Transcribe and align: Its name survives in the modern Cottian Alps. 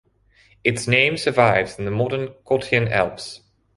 Its 0.63 0.87
name 0.87 1.15
survives 1.15 1.77
in 1.77 1.85
the 1.85 1.91
modern 1.91 2.29
Cottian 2.43 2.89
Alps. 2.89 3.41